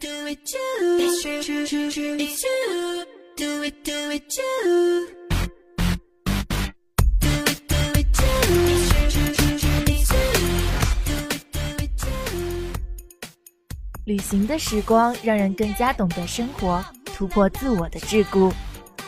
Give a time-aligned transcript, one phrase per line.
[0.00, 0.28] do you.
[0.28, 0.38] it,
[14.04, 16.84] 旅行的时光让人更加懂得生活，
[17.16, 18.52] 突破自我的桎梏，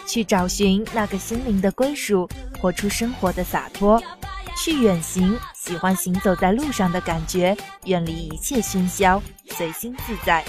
[0.06, 2.26] 去找寻那个心灵的归属，
[2.58, 4.02] 活出生活的洒脱。
[4.56, 7.54] 去远行，喜欢行走在路上的感觉，
[7.86, 9.20] 远离一切喧嚣，
[9.50, 10.44] 随心自在。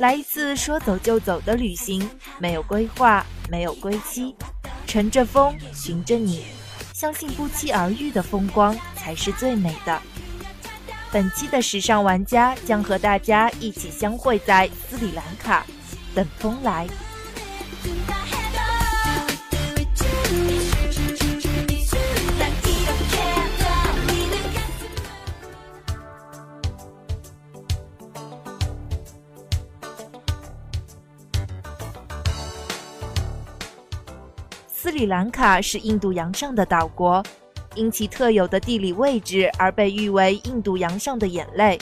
[0.00, 2.08] 来一次说走就走的旅行，
[2.38, 4.34] 没有规划，没有归期，
[4.86, 6.42] 乘着风寻着你，
[6.94, 10.00] 相信不期而遇的风光才是最美的。
[11.12, 15.66] 本期的时尚玩家将和大家一起相会在斯里兰卡，
[16.14, 16.86] 等风来。
[34.92, 37.22] 斯里兰卡是印度洋上的岛国，
[37.76, 41.78] 因其特有的地理位置而被誉为“印度洋上的眼泪”。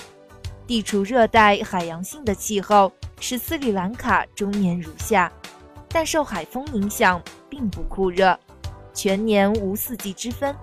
[0.68, 5.32] 地处热带海洋性的气候，使斯里兰卡终年如夏，
[5.88, 8.38] 但受海风影响，并不酷热，
[8.92, 10.54] 全年无四季之分。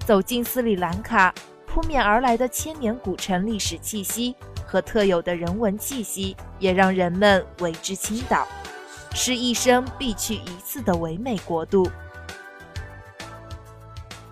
[0.00, 1.34] 走进斯里兰卡，
[1.66, 8.46] 扑面而来的千年古城历史气息和特有的人文气息，也让人们为之倾倒。
[9.14, 11.86] 是一生必去一次的唯美国度。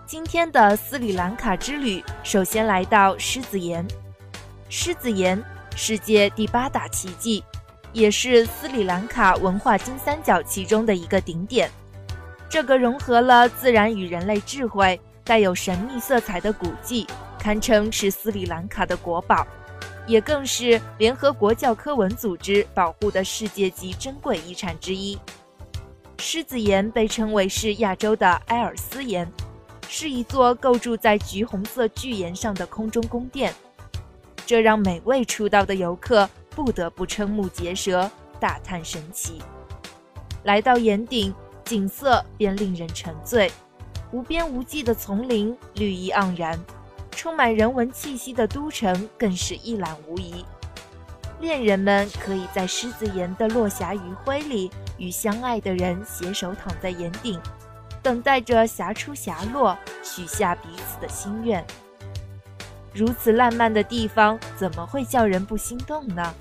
[0.07, 3.87] 今天的斯里兰卡之旅，首先来到狮子岩。
[4.71, 5.41] 狮子岩，
[5.77, 7.45] 世界第八大奇迹，
[7.93, 11.71] 也是斯里兰卡文化金三角其中的一个顶点。
[12.49, 17.07] 这个融合了自然与人类智慧、带有神秘色彩的古迹，
[17.39, 19.47] 堪称是斯里兰卡的国宝。
[20.11, 25.17] 也更是联合国教科文组织保护的世界级珍贵遗产之一。
[26.19, 29.31] 狮子岩被称为是亚洲的埃尔斯岩，
[29.89, 33.55] 是一座构筑在橘红色巨岩上的空中宫殿，
[34.45, 39.39] 这让每位出道的游客不得不瞠目结舌，大叹神奇。
[40.43, 41.33] 来到岩顶，
[41.65, 43.49] 景色便令人沉醉，
[44.11, 46.59] 无边无际的丛林绿意盎然。
[47.21, 50.43] 充满人文气息的都城更是一览无遗，
[51.39, 57.39] 恋人们可以在狮子岩的落霞余晖里与相爱的人携手躺在岩顶，
[58.03, 61.63] 等待着霞出霞落，许下彼此的心愿。
[62.95, 66.35] 如此浪漫的地方，怎么会叫人不心动呢？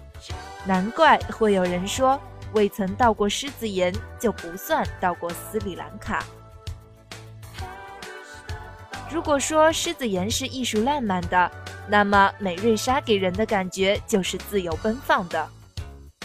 [0.65, 2.17] 难怪会有人说，
[2.53, 6.23] 未曾到过狮子岩就不算到过斯里兰卡。
[9.11, 11.51] 如果说狮子岩是艺术浪漫的，
[11.87, 15.49] 那么美瑞沙给人的感觉就是自由奔放的。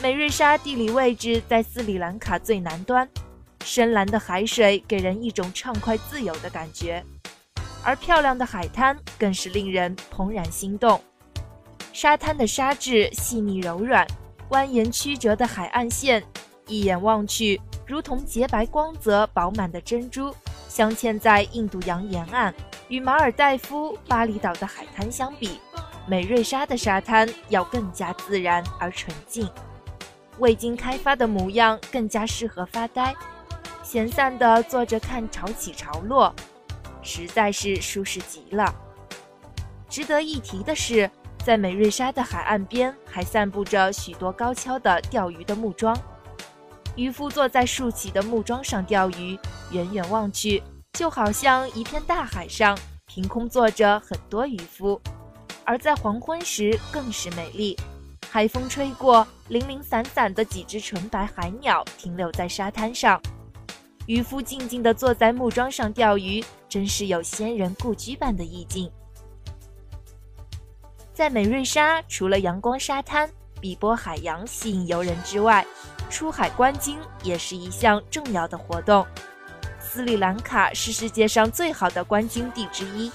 [0.02, 3.08] 美瑞沙地理位置在斯里兰卡最南端，
[3.64, 7.02] 深蓝的海水给人一种畅快自由的感觉，
[7.82, 11.02] 而漂亮的海滩更是令人怦然心动。
[11.90, 14.06] 沙滩的沙质细腻柔软，
[14.50, 16.22] 蜿蜒曲折的海岸线，
[16.66, 20.34] 一眼望去如同洁白光泽饱满的珍珠，
[20.68, 22.52] 镶嵌在印度洋沿岸。
[22.88, 25.58] 与马尔代夫、巴厘岛的海滩相比，
[26.06, 29.48] 美瑞莎的沙滩要更加自然而纯净，
[30.38, 33.14] 未经开发的模样更加适合发呆，
[33.82, 36.34] 闲散地坐着看潮起潮落，
[37.02, 38.72] 实在是舒适极了。
[39.88, 41.10] 值得一提的是，
[41.44, 45.96] 在美瑞莎的海岸边还散布着许多高跷的钓鱼的木桩，
[46.96, 49.38] 渔夫坐在竖起的木桩上钓鱼，
[49.70, 50.62] 远远望去。
[50.94, 54.98] 就好像一片大海上凭空坐着很多渔夫，
[55.64, 57.76] 而在黄昏时更是美丽。
[58.30, 63.20] 海风吹过，零零散散的几只纯白海鸟停留在沙滩上，
[64.06, 68.90] 渔夫静静地坐在木桩上钓鱼，真是有仙人故居般的意境。
[71.12, 73.28] 在美瑞沙，除了阳光沙滩、
[73.60, 75.64] 碧波海洋吸引游人之外，
[76.10, 79.04] 出海观鲸也是一项重要的活动。
[79.94, 83.12] 斯里兰卡是世界上最好的观鲸地之一，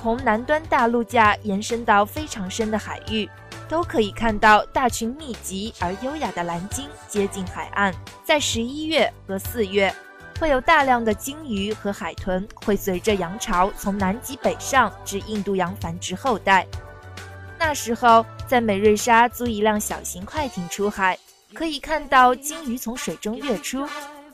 [0.00, 3.30] 从南端大陆架延伸到非常深的海域，
[3.68, 7.94] 都可以看到大群密集而优雅的蓝鲸接近海岸。
[8.24, 9.94] 在十一月和四月，
[10.40, 16.66] 会有大量的鲸鱼和海豚会随着洋潮从南极北上至印度洋繁殖后代。
[17.56, 21.16] 那时候，在美瑞沙租一辆小型快艇出海，
[21.54, 23.86] 可以看到鲸鱼从水中跃出。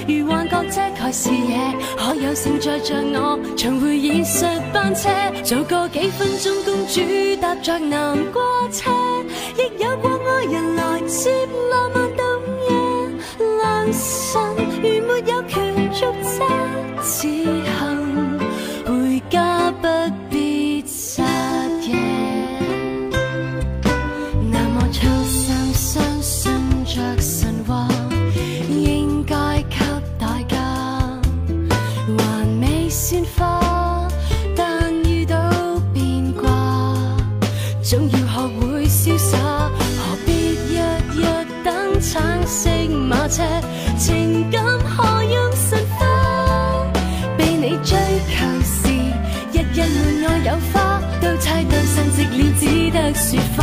[0.08, 1.56] 如幻觉遮盖视野，
[1.96, 5.08] 可有胜载着我重回现实班车，
[5.44, 8.42] 做个几分钟公主搭着南瓜
[8.72, 8.90] 车，
[9.56, 11.30] 亦有过爱人来接
[11.70, 12.26] 浪漫动
[12.68, 14.55] 夜，亮相。
[43.08, 43.44] 马车，
[43.96, 46.84] 情感何用神化？
[47.38, 48.88] 被你追求时，
[49.52, 53.62] 日日门外有花，都猜到繁殖了，只得雪花。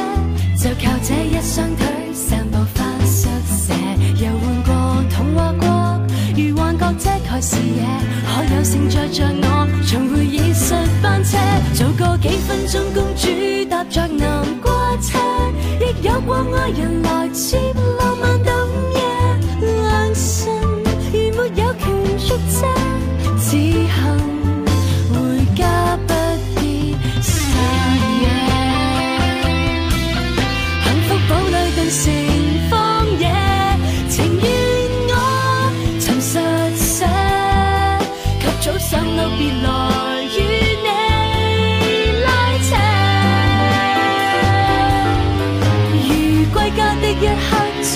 [0.57, 3.73] 就靠这一双腿散步翻宿舍，
[4.17, 6.05] 游玩过童话国，
[6.35, 7.87] 如幻觉遮盖视野，
[8.27, 11.37] 可有承载着我，重回现实班车，
[11.73, 13.27] 做个几分钟公主
[13.69, 13.88] 搭。
[16.73, 17.78] 人来自。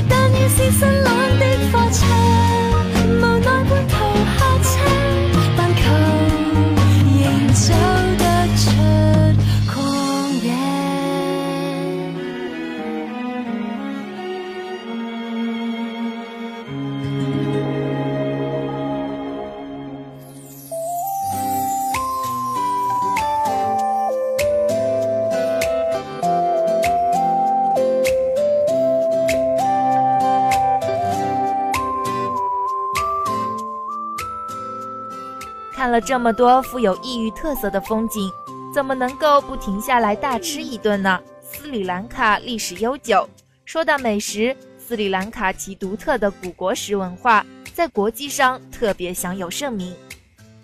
[35.88, 38.30] 看了这么多富有异域特色的风景，
[38.74, 41.18] 怎么能够不停下来大吃一顿呢？
[41.42, 43.26] 斯里兰卡历史悠久，
[43.64, 49.96] 说到美食，斯里兰卡其独特的古国食文化在国际上特别享有盛名。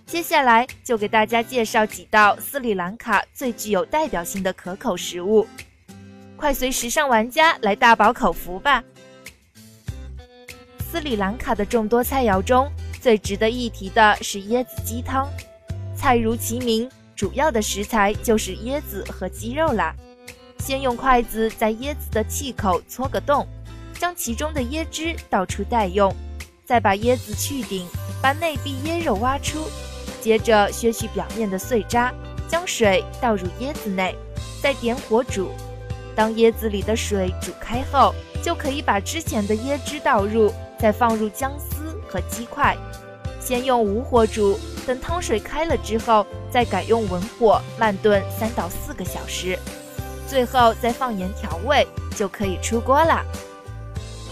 [0.05, 5.47] 接下来就给大家介绍几道斯里兰卡最具有代表性的可口食物，
[6.35, 8.83] 快随时尚玩家来大饱口福吧！
[10.91, 12.69] 斯里兰卡的众多菜肴中，
[13.03, 15.27] 最值得一提的是椰子鸡汤，
[15.93, 19.93] 菜如其名，主要的食材就是椰子和鸡肉啦。
[20.59, 23.45] 先用筷子在椰子的气口戳个洞，
[23.99, 26.15] 将其中的椰汁倒出待用，
[26.65, 27.85] 再把椰子去顶，
[28.21, 29.65] 把内壁椰肉挖出，
[30.21, 32.09] 接着削去表面的碎渣，
[32.47, 34.15] 将水倒入椰子内，
[34.61, 35.49] 再点火煮。
[36.15, 42.73] 当椰子里的水煮开后，就可以把之前的椰汁倒入，再放入姜丝和鸡块。
[43.43, 44.57] 先用武火煮，
[44.87, 49.59] 等汤水开了之后，再改用文火慢炖三到四个小时，
[50.29, 51.85] 最后再放盐调味，
[52.15, 53.21] 就可以出锅了。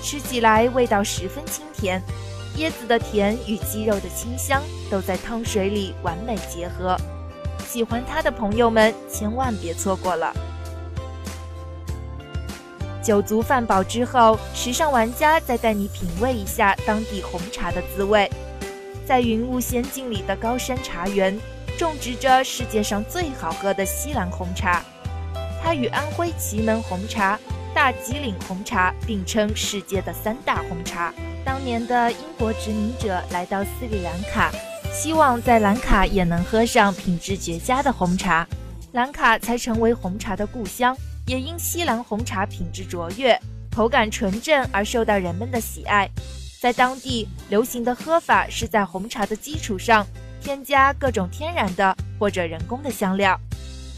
[0.01, 2.01] 吃起来味道十分清甜，
[2.56, 6.96] 椰子的甜与鸡肉的清香都在汤水里完美结合。
[7.68, 10.34] 喜欢它的朋友们千万别错过了。
[13.03, 18.30] 酒足饭饱之后，时尚玩家再带你品味一下当地红茶的滋味。
[19.05, 21.38] 在云雾仙境里的高山茶园，
[21.77, 24.81] 种植着世界上最好喝的锡兰红茶。
[25.63, 27.38] 它与安徽祁门红茶、
[27.74, 31.13] 大吉岭红茶并称世界的三大红茶。
[31.43, 34.51] 当年的英国殖民者来到斯里兰卡，
[34.93, 38.48] 希望在兰卡也能喝上品质绝佳的红茶，
[38.93, 40.96] 兰卡才成为红茶的故乡。
[41.27, 43.39] 也因锡兰红茶品质卓越、
[43.74, 46.10] 口感纯正而受到人们的喜爱。
[46.62, 50.06] 在当地流行的喝法是在红茶的基础上
[50.39, 53.36] 添加各种天然的或者人工的香料。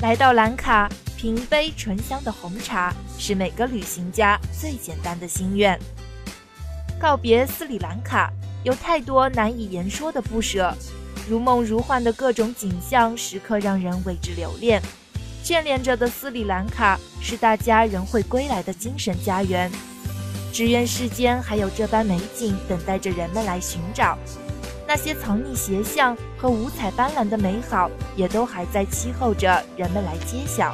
[0.01, 5.77] 来到兰卡，品杯醇香的红茶是每个旅行家最简单的心愿。
[6.97, 8.31] 告别斯里兰卡，
[8.63, 10.73] 有太多难以言说的不舍，
[11.27, 14.81] 如梦如幻的各种景象，时刻让人为之留恋，
[15.43, 19.69] 眷恋着的斯里兰卡是大家仍会归来的精神家园。
[20.53, 24.15] 只愿世间还有这般美景等待着人们来寻找，
[24.87, 30.71] 那些藏匿斜巷和五彩斑斓的美好也都还在期候着人们来揭晓。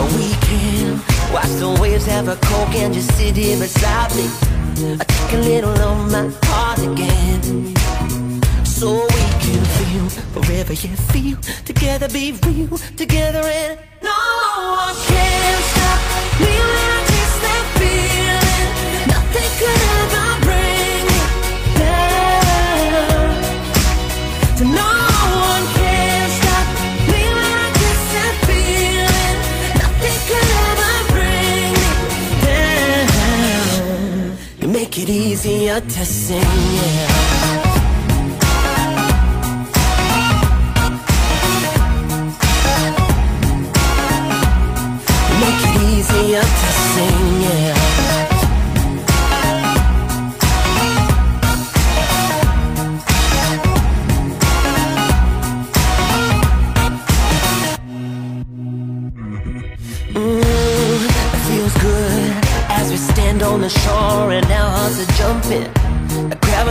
[0.00, 0.92] We can
[1.34, 4.26] watch the waves, have a coke, and just sit here beside me.
[4.94, 7.74] I take a little of my heart again.
[8.64, 14.94] So we can feel forever, you yeah, feel together, be real together, and no one
[15.08, 16.02] can stop
[16.42, 16.87] me.
[35.08, 37.67] it easier to sing, yeah.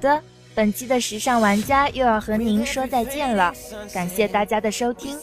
[0.00, 0.20] 的
[0.54, 3.52] 本期的时尚玩家又要和您说再见了，
[3.94, 5.16] 感谢大家的收听，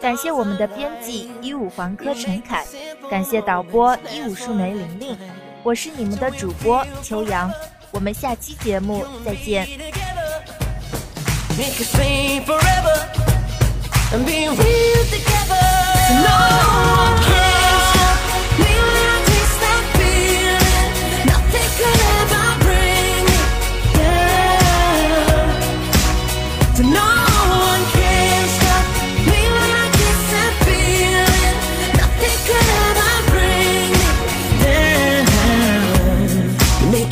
[0.00, 2.64] 感谢我们的编辑一五黄科陈凯，
[3.08, 5.16] 感谢导播一五树梅玲玲，
[5.62, 7.52] 我是你们的主播秋阳，
[7.92, 9.60] 我们下期节目再见。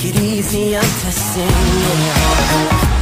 [0.00, 2.98] Make it easy, I'm testing